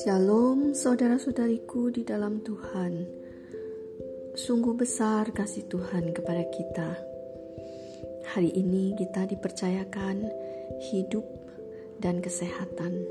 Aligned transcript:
Shalom 0.00 0.72
saudara-saudariku 0.72 1.92
di 1.92 2.08
dalam 2.08 2.40
Tuhan. 2.40 3.04
Sungguh 4.32 4.72
besar 4.72 5.28
kasih 5.36 5.68
Tuhan 5.68 6.16
kepada 6.16 6.40
kita. 6.48 6.96
Hari 8.32 8.48
ini 8.48 8.96
kita 8.96 9.28
dipercayakan 9.28 10.24
hidup 10.88 11.28
dan 12.00 12.24
kesehatan. 12.24 13.04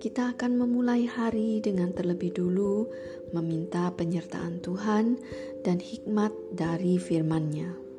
Kita 0.00 0.32
akan 0.32 0.56
memulai 0.56 1.04
hari 1.04 1.60
dengan 1.60 1.92
terlebih 1.92 2.32
dulu 2.32 2.88
Meminta 3.36 3.92
penyertaan 3.92 4.64
Tuhan 4.64 5.20
dan 5.60 5.76
hikmat 5.84 6.32
dari 6.56 6.96
firman-Nya 6.96 7.89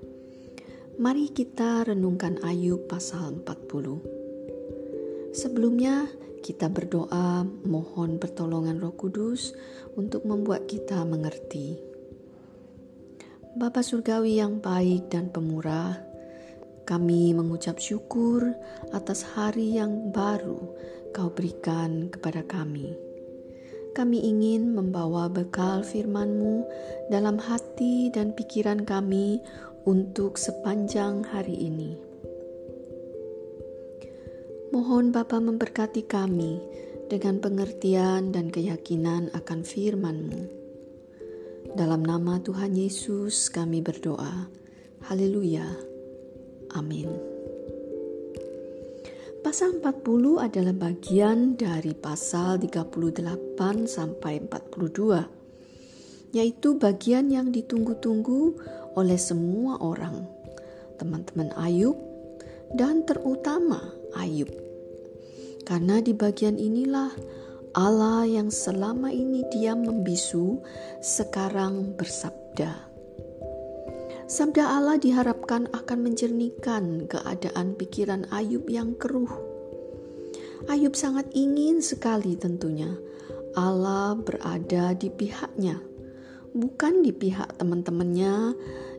Mari 1.02 1.34
kita 1.34 1.82
renungkan 1.90 2.38
Ayub 2.46 2.86
pasal 2.86 3.42
40 3.42 5.34
Sebelumnya 5.34 6.06
kita 6.46 6.70
berdoa 6.70 7.42
mohon 7.66 8.22
pertolongan 8.22 8.78
Roh 8.78 8.94
Kudus 8.94 9.58
untuk 9.98 10.30
membuat 10.30 10.70
kita 10.70 11.02
mengerti. 11.02 11.82
Bapa 13.58 13.82
Surgawi 13.82 14.38
yang 14.38 14.62
baik 14.62 15.10
dan 15.10 15.34
pemurah, 15.34 15.98
kami 16.86 17.34
mengucap 17.34 17.82
syukur 17.82 18.54
atas 18.94 19.26
hari 19.26 19.82
yang 19.82 20.14
baru 20.14 20.70
Kau 21.18 21.34
berikan 21.34 22.14
kepada 22.14 22.46
kami. 22.46 22.94
Kami 23.92 24.24
ingin 24.24 24.72
membawa 24.72 25.28
bekal 25.28 25.84
firman-Mu 25.84 26.64
dalam 27.12 27.36
hati 27.42 28.08
dan 28.08 28.32
pikiran 28.32 28.88
kami 28.88 29.44
untuk 29.86 30.38
sepanjang 30.38 31.26
hari 31.26 31.58
ini. 31.58 31.98
Mohon 34.72 35.12
Bapa 35.12 35.42
memberkati 35.42 36.06
kami 36.06 36.62
dengan 37.10 37.42
pengertian 37.42 38.32
dan 38.32 38.48
keyakinan 38.54 39.34
akan 39.36 39.66
firman-Mu. 39.66 40.42
Dalam 41.76 42.06
nama 42.06 42.40
Tuhan 42.40 42.78
Yesus 42.78 43.50
kami 43.52 43.84
berdoa. 43.84 44.48
Haleluya. 45.10 45.66
Amin. 46.78 47.10
Pasal 49.42 49.82
40 49.82 50.38
adalah 50.38 50.76
bagian 50.78 51.58
dari 51.58 51.98
pasal 51.98 52.62
38 52.62 53.90
sampai 53.90 54.38
42, 54.46 56.38
yaitu 56.38 56.78
bagian 56.78 57.28
yang 57.34 57.50
ditunggu-tunggu 57.50 58.56
oleh 58.96 59.20
semua 59.20 59.80
orang, 59.80 60.28
teman-teman 61.00 61.52
Ayub, 61.60 61.96
dan 62.76 63.04
terutama 63.08 63.80
Ayub. 64.16 64.52
Karena 65.68 66.04
di 66.04 66.12
bagian 66.12 66.60
inilah 66.60 67.14
Allah 67.72 68.28
yang 68.28 68.52
selama 68.52 69.14
ini 69.16 69.48
diam 69.48 69.88
membisu 69.88 70.60
sekarang 71.00 71.96
bersabda. 71.96 72.92
Sabda 74.32 74.64
Allah 74.64 74.96
diharapkan 74.96 75.68
akan 75.76 76.00
menjernihkan 76.08 77.08
keadaan 77.08 77.76
pikiran 77.76 78.28
Ayub 78.32 78.68
yang 78.72 78.96
keruh. 78.96 79.32
Ayub 80.72 80.96
sangat 80.96 81.28
ingin 81.36 81.84
sekali 81.84 82.40
tentunya 82.40 82.96
Allah 83.60 84.16
berada 84.16 84.96
di 84.96 85.12
pihaknya, 85.12 85.84
bukan 86.52 87.04
di 87.04 87.16
pihak 87.16 87.56
teman-temannya 87.56 88.56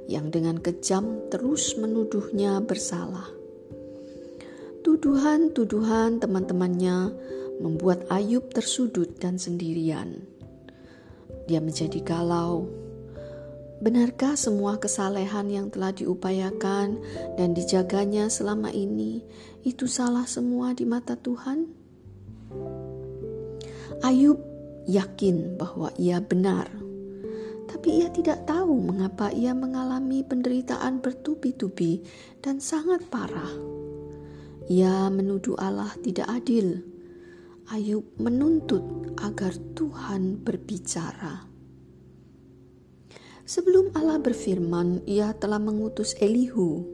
yang 0.08 0.32
dengan 0.32 0.58
kejam 0.58 1.28
terus 1.28 1.76
menuduhnya 1.76 2.60
bersalah. 2.64 3.28
Tuduhan-tuduhan 4.82 6.18
teman-temannya 6.18 7.14
membuat 7.62 8.10
Ayub 8.10 8.50
tersudut 8.50 9.14
dan 9.22 9.38
sendirian. 9.38 10.26
Dia 11.46 11.62
menjadi 11.62 12.02
galau. 12.02 12.66
Benarkah 13.82 14.38
semua 14.38 14.78
kesalehan 14.78 15.50
yang 15.50 15.66
telah 15.70 15.90
diupayakan 15.94 17.02
dan 17.34 17.48
dijaganya 17.50 18.30
selama 18.30 18.70
ini 18.70 19.22
itu 19.62 19.90
salah 19.90 20.26
semua 20.26 20.70
di 20.74 20.86
mata 20.86 21.18
Tuhan? 21.18 21.66
Ayub 24.02 24.38
yakin 24.86 25.58
bahwa 25.58 25.94
ia 25.94 26.18
benar, 26.18 26.70
tapi 27.72 28.04
ia 28.04 28.12
tidak 28.12 28.44
tahu 28.44 28.84
mengapa 28.84 29.32
ia 29.32 29.56
mengalami 29.56 30.20
penderitaan 30.20 31.00
bertubi-tubi 31.00 32.04
dan 32.44 32.60
sangat 32.60 33.00
parah. 33.08 33.48
Ia 34.68 35.08
menuduh 35.08 35.56
Allah 35.56 35.90
tidak 36.04 36.28
adil. 36.28 36.84
Ayub 37.72 38.04
menuntut 38.20 38.84
agar 39.16 39.56
Tuhan 39.72 40.44
berbicara. 40.44 41.48
Sebelum 43.48 43.96
Allah 43.96 44.20
berfirman, 44.20 45.02
Ia 45.08 45.34
telah 45.34 45.58
mengutus 45.58 46.14
Elihu 46.20 46.84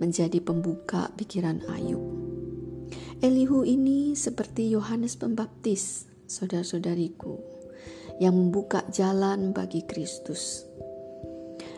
menjadi 0.00 0.40
pembuka 0.40 1.12
pikiran 1.14 1.62
Ayub. 1.68 2.02
Elihu 3.20 3.64
ini 3.64 4.12
seperti 4.12 4.72
Yohanes 4.72 5.16
Pembaptis, 5.16 6.04
saudara-saudariku, 6.28 7.55
yang 8.22 8.36
membuka 8.36 8.82
jalan 8.88 9.52
bagi 9.52 9.84
Kristus. 9.84 10.64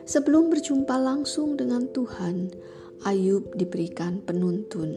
Sebelum 0.09 0.49
berjumpa 0.49 0.97
langsung 0.97 1.61
dengan 1.61 1.85
Tuhan, 1.93 2.49
Ayub 3.05 3.55
diberikan 3.55 4.25
penuntun. 4.25 4.97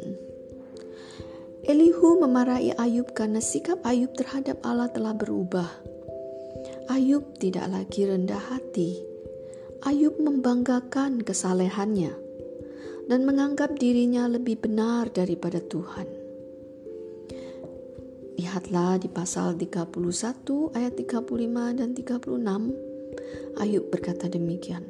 Elihu 1.61 2.17
memarahi 2.17 2.73
Ayub 2.73 3.13
karena 3.13 3.37
sikap 3.37 3.83
Ayub 3.85 4.15
terhadap 4.17 4.63
Allah 4.65 4.89
telah 4.89 5.13
berubah. 5.13 5.69
Ayub 6.89 7.37
tidak 7.37 7.69
lagi 7.69 8.09
rendah 8.09 8.41
hati. 8.49 8.97
Ayub 9.85 10.17
membanggakan 10.17 11.21
kesalehannya 11.21 12.13
dan 13.09 13.27
menganggap 13.27 13.75
dirinya 13.77 14.25
lebih 14.29 14.61
benar 14.61 15.11
daripada 15.11 15.59
Tuhan. 15.59 16.20
Lihatlah 18.39 19.01
di 19.01 19.11
pasal 19.11 19.59
31 19.59 20.77
ayat 20.77 20.93
35 20.95 21.79
dan 21.79 21.89
36 21.91 22.91
Ayub 23.59 23.85
berkata 23.91 24.31
demikian. 24.31 24.87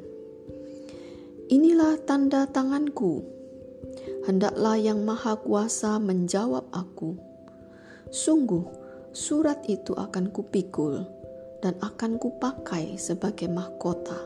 Inilah 1.50 1.98
tanda 2.06 2.46
tanganku. 2.46 3.26
Hendaklah 4.24 4.78
yang 4.78 5.02
maha 5.02 5.36
kuasa 5.42 5.98
menjawab 5.98 6.70
aku. 6.70 7.18
Sungguh, 8.08 8.62
surat 9.10 9.66
itu 9.66 9.92
akan 9.92 10.30
kupikul 10.30 11.02
dan 11.60 11.74
akan 11.82 12.16
kupakai 12.22 12.96
sebagai 12.96 13.50
mahkota. 13.50 14.16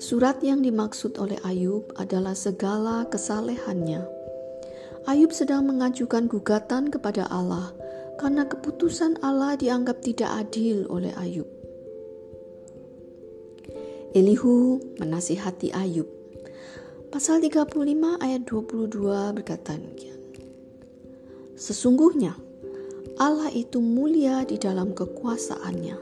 Surat 0.00 0.42
yang 0.42 0.60
dimaksud 0.60 1.16
oleh 1.16 1.38
Ayub 1.46 1.88
adalah 1.96 2.34
segala 2.34 3.06
kesalehannya. 3.08 4.13
Ayub 5.04 5.36
sedang 5.36 5.68
mengajukan 5.68 6.24
gugatan 6.32 6.88
kepada 6.88 7.28
Allah 7.28 7.76
karena 8.16 8.48
keputusan 8.48 9.20
Allah 9.20 9.52
dianggap 9.52 10.00
tidak 10.00 10.32
adil 10.32 10.88
oleh 10.88 11.12
Ayub. 11.20 11.44
Elihu 14.16 14.80
menasihati 14.96 15.76
Ayub. 15.76 16.08
Pasal 17.12 17.44
35 17.44 17.76
ayat 18.16 18.42
22 18.48 19.36
berkata 19.36 19.76
demikian. 19.76 20.18
Sesungguhnya 21.52 22.40
Allah 23.20 23.52
itu 23.52 23.84
mulia 23.84 24.42
di 24.48 24.56
dalam 24.56 24.96
kekuasaannya. 24.96 26.00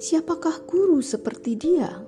Siapakah 0.00 0.64
guru 0.64 1.04
seperti 1.04 1.60
dia? 1.60 2.02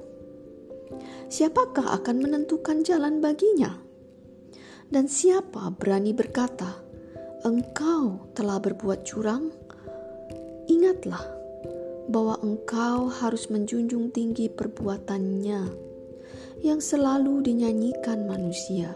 Siapakah 1.28 1.92
akan 2.00 2.16
menentukan 2.24 2.80
jalan 2.80 3.20
baginya? 3.20 3.85
Dan 4.86 5.10
siapa 5.10 5.74
berani 5.74 6.14
berkata, 6.14 6.78
"Engkau 7.42 8.30
telah 8.38 8.62
berbuat 8.62 9.02
curang"? 9.02 9.50
Ingatlah, 10.70 11.22
bahwa 12.06 12.38
engkau 12.42 13.10
harus 13.10 13.50
menjunjung 13.50 14.14
tinggi 14.14 14.46
perbuatannya 14.46 15.62
yang 16.62 16.78
selalu 16.78 17.42
dinyanyikan 17.42 18.26
manusia. 18.26 18.94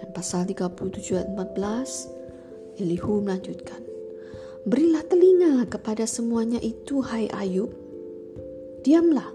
Dan 0.00 0.08
pasal 0.12 0.44
37 0.44 1.16
ayat 1.16 1.28
14, 1.32 2.08
Elihu 2.80 3.20
melanjutkan, 3.20 3.80
Berilah 4.62 5.02
telinga 5.10 5.66
kepada 5.66 6.06
semuanya 6.06 6.62
itu, 6.62 7.02
hai 7.02 7.26
Ayub. 7.34 7.74
Diamlah 8.86 9.26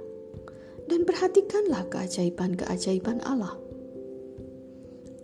dan 0.87 1.03
perhatikanlah 1.03 1.83
keajaiban-keajaiban 1.91 3.19
Allah. 3.27 3.66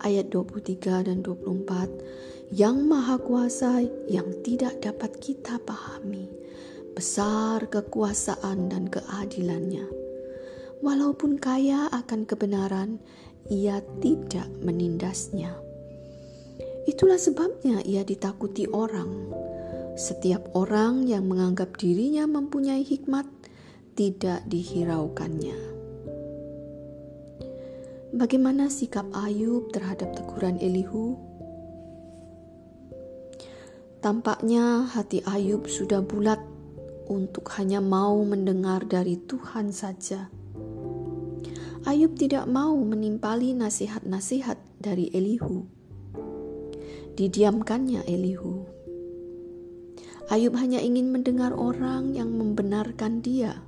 Ayat 0.04 0.28
23 0.28 1.08
dan 1.08 1.24
24, 1.24 2.52
yang 2.52 2.84
maha 2.84 3.16
kuasa 3.16 3.80
yang 4.04 4.28
tidak 4.44 4.84
dapat 4.84 5.16
kita 5.16 5.56
pahami 5.64 6.28
besar 6.94 7.66
kekuasaan 7.66 8.70
dan 8.70 8.86
keadilannya. 8.86 9.90
Walaupun 10.80 11.42
kaya 11.42 11.90
akan 11.90 12.22
kebenaran, 12.22 13.02
ia 13.50 13.82
tidak 13.98 14.46
menindasnya. 14.62 15.58
Itulah 16.86 17.18
sebabnya 17.18 17.82
ia 17.82 18.06
ditakuti 18.06 18.70
orang. 18.70 19.34
Setiap 19.98 20.54
orang 20.54 21.06
yang 21.10 21.26
menganggap 21.26 21.74
dirinya 21.74 22.30
mempunyai 22.30 22.86
hikmat 22.86 23.26
tidak 23.98 24.46
dihiraukannya. 24.46 25.73
Bagaimana 28.14 28.70
sikap 28.70 29.10
Ayub 29.10 29.74
terhadap 29.74 30.14
teguran 30.14 30.56
Elihu? 30.62 31.18
Tampaknya 33.98 34.86
hati 34.86 35.20
Ayub 35.26 35.66
sudah 35.66 35.98
bulat 35.98 36.38
untuk 37.10 37.50
hanya 37.58 37.82
mau 37.82 38.22
mendengar 38.22 38.86
dari 38.86 39.18
Tuhan 39.18 39.74
saja. 39.74 40.30
Ayub 41.84 42.14
tidak 42.14 42.46
mau 42.46 42.78
menimpali 42.78 43.52
nasihat-nasihat 43.52 44.56
dari 44.78 45.10
Elihu 45.10 45.74
didiamkannya 47.14 48.02
Elihu. 48.10 48.66
Ayub 50.34 50.58
hanya 50.58 50.82
ingin 50.82 51.14
mendengar 51.14 51.54
orang 51.54 52.10
yang 52.10 52.34
membenarkan 52.34 53.22
dia, 53.22 53.62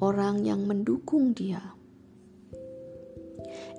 orang 0.00 0.40
yang 0.48 0.64
mendukung 0.64 1.36
dia. 1.36 1.76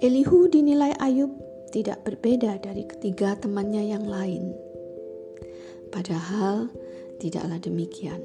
Elihu 0.03 0.51
dinilai 0.51 0.91
Ayub 0.99 1.31
tidak 1.71 2.03
berbeda 2.03 2.59
dari 2.59 2.83
ketiga 2.83 3.39
temannya 3.39 3.87
yang 3.87 4.03
lain. 4.03 4.51
Padahal 5.95 6.67
tidaklah 7.23 7.55
demikian. 7.63 8.19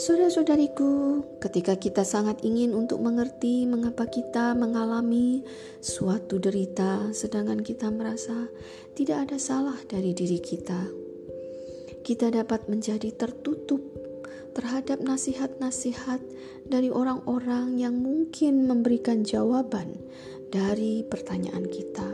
Saudara-saudariku, 0.00 1.20
ketika 1.44 1.76
kita 1.76 2.08
sangat 2.08 2.40
ingin 2.40 2.72
untuk 2.72 3.04
mengerti 3.04 3.68
mengapa 3.68 4.08
kita 4.08 4.56
mengalami 4.56 5.44
suatu 5.84 6.40
derita, 6.40 7.12
sedangkan 7.12 7.60
kita 7.60 7.92
merasa 7.92 8.48
tidak 8.96 9.28
ada 9.28 9.36
salah 9.36 9.76
dari 9.92 10.16
diri 10.16 10.40
kita, 10.40 10.88
kita 12.00 12.32
dapat 12.32 12.64
menjadi 12.72 13.12
tertutup 13.12 13.84
terhadap 14.56 15.04
nasihat-nasihat 15.04 16.24
dari 16.64 16.88
orang-orang 16.88 17.76
yang 17.76 18.00
mungkin 18.00 18.64
memberikan 18.64 19.20
jawaban 19.20 20.00
dari 20.48 21.04
pertanyaan 21.04 21.68
kita. 21.68 22.08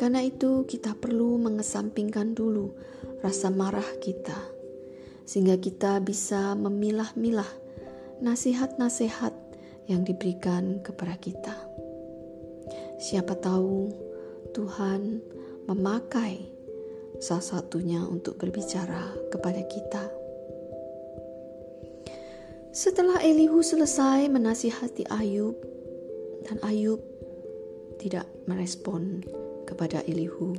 Karena 0.00 0.24
itu, 0.24 0.64
kita 0.64 0.96
perlu 0.96 1.36
mengesampingkan 1.36 2.32
dulu 2.32 2.72
rasa 3.20 3.52
marah 3.52 3.86
kita 4.00 4.56
sehingga 5.28 5.60
kita 5.60 6.00
bisa 6.00 6.56
memilah-milah 6.56 7.52
nasihat-nasihat 8.24 9.36
yang 9.84 10.08
diberikan 10.08 10.80
kepada 10.80 11.20
kita. 11.20 11.52
Siapa 12.96 13.36
tahu 13.36 13.92
Tuhan 14.56 15.20
memakai 15.68 16.48
salah 17.20 17.44
satunya 17.44 18.00
untuk 18.08 18.40
berbicara 18.40 19.12
kepada 19.28 19.60
kita. 19.68 20.17
Setelah 22.78 23.18
Elihu 23.26 23.58
selesai 23.58 24.30
menasihati 24.30 25.10
Ayub, 25.10 25.58
dan 26.46 26.62
Ayub 26.62 27.02
tidak 27.98 28.30
merespon 28.46 29.26
kepada 29.66 29.98
Elihu. 30.06 30.54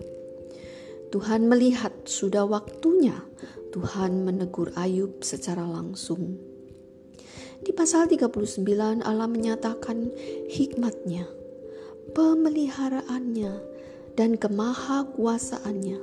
Tuhan 1.15 1.47
melihat 1.47 1.95
sudah 2.03 2.43
waktunya 2.43 3.23
Tuhan 3.71 4.27
menegur 4.27 4.67
Ayub 4.75 5.23
secara 5.23 5.63
langsung. 5.63 6.35
Di 7.63 7.71
pasal 7.71 8.11
39 8.11 8.67
Allah 8.99 9.29
menyatakan 9.31 10.11
hikmatnya, 10.51 11.23
pemeliharaannya, 12.11 13.53
dan 14.19 14.35
kemahakuasaannya 14.35 15.99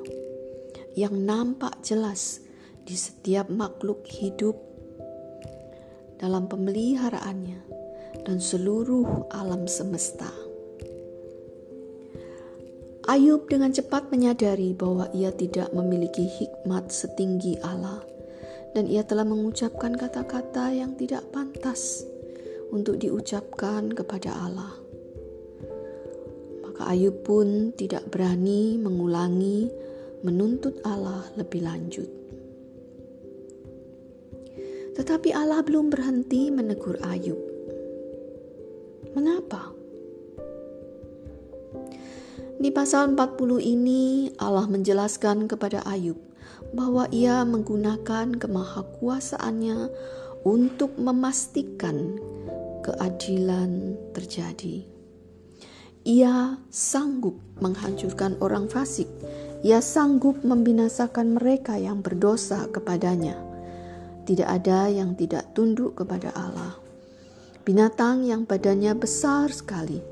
yang 0.96 1.28
nampak 1.28 1.76
jelas 1.84 2.40
di 2.88 2.96
setiap 2.96 3.52
makhluk 3.52 4.08
hidup 4.08 4.75
dalam 6.16 6.48
pemeliharaannya 6.48 7.60
dan 8.24 8.38
seluruh 8.40 9.28
alam 9.32 9.68
semesta. 9.68 10.28
Ayub 13.06 13.46
dengan 13.46 13.70
cepat 13.70 14.10
menyadari 14.10 14.74
bahwa 14.74 15.06
ia 15.14 15.30
tidak 15.30 15.70
memiliki 15.70 16.26
hikmat 16.26 16.90
setinggi 16.90 17.54
Allah, 17.62 18.02
dan 18.74 18.90
ia 18.90 19.06
telah 19.06 19.22
mengucapkan 19.22 19.94
kata-kata 19.94 20.74
yang 20.74 20.98
tidak 20.98 21.22
pantas 21.30 22.02
untuk 22.74 22.98
diucapkan 22.98 23.94
kepada 23.94 24.34
Allah. 24.34 24.74
Maka 26.66 26.82
Ayub 26.90 27.22
pun 27.22 27.70
tidak 27.78 28.10
berani 28.10 28.74
mengulangi 28.74 29.70
menuntut 30.26 30.82
Allah 30.82 31.30
lebih 31.38 31.62
lanjut. 31.62 32.15
Tetapi 34.96 35.28
Allah 35.36 35.60
belum 35.60 35.92
berhenti 35.92 36.48
menegur 36.48 36.96
Ayub. 37.04 37.36
Mengapa? 39.12 39.76
Di 42.56 42.72
pasal 42.72 43.12
40 43.12 43.60
ini 43.60 44.32
Allah 44.40 44.64
menjelaskan 44.64 45.44
kepada 45.44 45.84
Ayub 45.84 46.16
bahwa 46.72 47.04
ia 47.12 47.44
menggunakan 47.44 48.40
kemahakuasaannya 48.40 49.92
untuk 50.48 50.96
memastikan 50.96 52.16
keadilan 52.80 54.00
terjadi. 54.16 54.88
Ia 56.06 56.56
sanggup 56.72 57.36
menghancurkan 57.60 58.40
orang 58.40 58.70
fasik. 58.72 59.10
Ia 59.66 59.82
sanggup 59.82 60.40
membinasakan 60.46 61.36
mereka 61.36 61.76
yang 61.76 62.00
berdosa 62.00 62.70
kepadanya. 62.70 63.45
Tidak 64.26 64.42
ada 64.42 64.90
yang 64.90 65.14
tidak 65.14 65.54
tunduk 65.54 66.02
kepada 66.02 66.34
Allah. 66.34 66.74
Binatang 67.62 68.26
yang 68.26 68.42
badannya 68.42 68.98
besar 68.98 69.54
sekali 69.54 70.02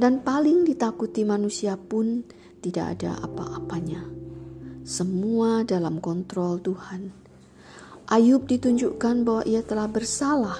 dan 0.00 0.24
paling 0.24 0.64
ditakuti 0.64 1.28
manusia 1.28 1.76
pun 1.76 2.24
tidak 2.64 2.96
ada 2.96 3.20
apa-apanya. 3.20 4.04
Semua 4.84 5.60
dalam 5.64 6.00
kontrol 6.00 6.56
Tuhan. 6.60 7.12
Ayub 8.08 8.48
ditunjukkan 8.48 9.28
bahwa 9.28 9.42
ia 9.44 9.60
telah 9.60 9.86
bersalah 9.86 10.58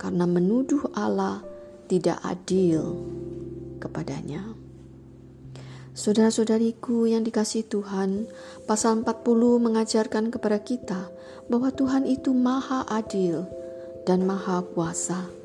karena 0.00 0.24
menuduh 0.24 0.88
Allah 0.96 1.44
tidak 1.86 2.18
adil 2.24 2.96
kepadanya. 3.76 4.61
Saudara-saudariku 5.92 7.04
yang 7.04 7.22
dikasih 7.24 7.68
Tuhan, 7.68 8.28
pasal 8.64 9.04
40 9.04 9.60
mengajarkan 9.60 10.32
kepada 10.32 10.58
kita 10.60 11.12
bahwa 11.52 11.68
Tuhan 11.68 12.08
itu 12.08 12.32
maha 12.32 12.88
adil 12.88 13.44
dan 14.08 14.24
maha 14.24 14.64
kuasa 14.64 15.42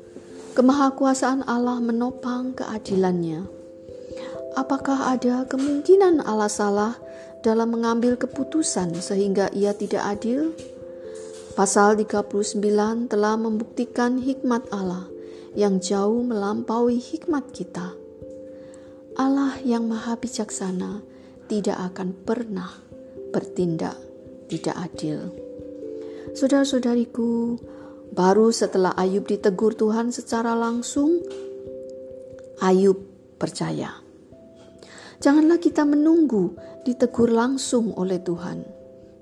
Kemahakuasaan 0.58 1.46
Allah 1.46 1.78
menopang 1.78 2.50
keadilannya. 2.50 3.46
Apakah 4.58 5.14
ada 5.14 5.46
kemungkinan 5.46 6.18
Allah 6.26 6.50
salah 6.50 6.98
dalam 7.46 7.78
mengambil 7.78 8.18
keputusan 8.18 8.98
sehingga 8.98 9.54
ia 9.54 9.70
tidak 9.70 10.18
adil? 10.18 10.50
Pasal 11.54 11.94
39 11.94 12.58
telah 13.06 13.38
membuktikan 13.38 14.18
hikmat 14.18 14.66
Allah 14.74 15.06
yang 15.54 15.78
jauh 15.78 16.26
melampaui 16.26 16.98
hikmat 16.98 17.54
kita. 17.54 17.94
Allah 19.18 19.58
yang 19.66 19.90
maha 19.90 20.14
bijaksana 20.14 21.02
tidak 21.50 21.76
akan 21.92 22.14
pernah 22.14 22.70
bertindak 23.34 23.98
tidak 24.48 24.76
adil. 24.78 25.34
Saudara-saudariku, 26.32 27.60
Baru 28.08 28.48
setelah 28.48 28.96
Ayub 28.96 29.28
ditegur 29.28 29.76
Tuhan 29.76 30.08
secara 30.16 30.56
langsung, 30.56 31.20
Ayub 32.64 32.96
percaya. 33.36 34.00
Janganlah 35.20 35.60
kita 35.60 35.84
menunggu 35.84 36.56
ditegur 36.88 37.28
langsung 37.28 37.92
oleh 38.00 38.16
Tuhan. 38.24 38.64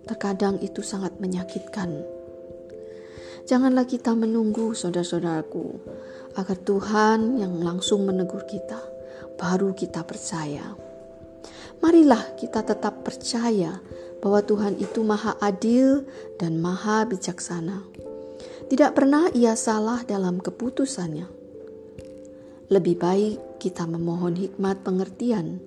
Terkadang 0.06 0.62
itu 0.62 0.86
sangat 0.86 1.18
menyakitkan. 1.18 1.98
Janganlah 3.46 3.90
kita 3.90 4.14
menunggu, 4.14 4.70
saudara-saudaraku, 4.70 5.82
agar 6.38 6.58
Tuhan 6.62 7.42
yang 7.42 7.58
langsung 7.58 8.06
menegur 8.06 8.46
kita, 8.46 8.78
baru 9.36 9.76
kita 9.76 10.02
percaya. 10.02 10.74
Marilah 11.80 12.36
kita 12.40 12.64
tetap 12.64 13.04
percaya 13.04 13.78
bahwa 14.24 14.40
Tuhan 14.42 14.80
itu 14.80 15.04
maha 15.04 15.36
adil 15.38 16.08
dan 16.40 16.58
maha 16.58 17.04
bijaksana. 17.04 17.84
Tidak 18.66 18.90
pernah 18.96 19.30
ia 19.30 19.54
salah 19.54 20.02
dalam 20.02 20.42
keputusannya. 20.42 21.28
Lebih 22.66 22.96
baik 22.98 23.62
kita 23.62 23.86
memohon 23.86 24.34
hikmat 24.34 24.82
pengertian 24.82 25.62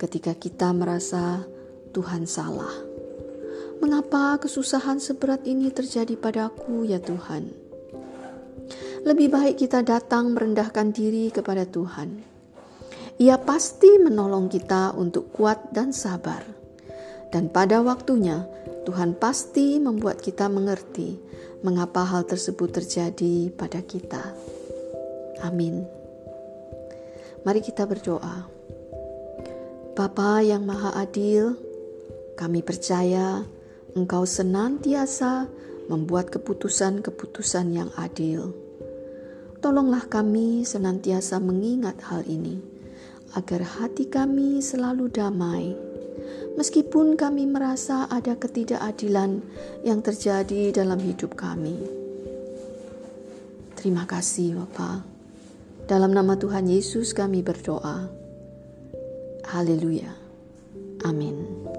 ketika 0.00 0.34
kita 0.34 0.74
merasa 0.74 1.46
Tuhan 1.94 2.26
salah. 2.26 2.74
Mengapa 3.78 4.36
kesusahan 4.42 4.98
seberat 4.98 5.46
ini 5.46 5.70
terjadi 5.70 6.18
padaku, 6.18 6.84
ya 6.84 6.98
Tuhan? 6.98 7.70
lebih 9.00 9.32
baik 9.32 9.56
kita 9.56 9.80
datang 9.80 10.36
merendahkan 10.36 10.92
diri 10.92 11.32
kepada 11.32 11.64
Tuhan. 11.64 12.39
Ia 13.20 13.36
pasti 13.36 14.00
menolong 14.00 14.48
kita 14.48 14.96
untuk 14.96 15.28
kuat 15.28 15.76
dan 15.76 15.92
sabar. 15.92 16.40
Dan 17.28 17.52
pada 17.52 17.84
waktunya, 17.84 18.48
Tuhan 18.88 19.12
pasti 19.20 19.76
membuat 19.76 20.24
kita 20.24 20.48
mengerti 20.48 21.20
mengapa 21.60 22.00
hal 22.08 22.24
tersebut 22.24 22.80
terjadi 22.80 23.52
pada 23.52 23.84
kita. 23.84 24.32
Amin. 25.44 25.84
Mari 27.44 27.60
kita 27.60 27.84
berdoa. 27.84 28.48
Bapa 29.92 30.40
yang 30.40 30.64
Maha 30.64 30.96
Adil, 30.96 31.60
kami 32.40 32.64
percaya 32.64 33.44
Engkau 33.92 34.24
senantiasa 34.24 35.44
membuat 35.92 36.32
keputusan-keputusan 36.32 37.66
yang 37.74 37.92
adil. 38.00 38.54
Tolonglah 39.60 40.08
kami 40.08 40.64
senantiasa 40.64 41.36
mengingat 41.36 42.00
hal 42.06 42.24
ini, 42.24 42.69
agar 43.36 43.62
hati 43.62 44.10
kami 44.10 44.58
selalu 44.58 45.10
damai. 45.12 45.74
Meskipun 46.58 47.14
kami 47.14 47.46
merasa 47.46 48.10
ada 48.10 48.34
ketidakadilan 48.34 49.40
yang 49.86 50.02
terjadi 50.02 50.74
dalam 50.74 50.98
hidup 50.98 51.38
kami. 51.38 51.78
Terima 53.78 54.04
kasih 54.04 54.60
Bapa. 54.60 55.00
Dalam 55.88 56.12
nama 56.12 56.36
Tuhan 56.36 56.68
Yesus 56.68 57.16
kami 57.16 57.40
berdoa. 57.40 58.06
Haleluya. 59.48 60.12
Amin. 61.02 61.69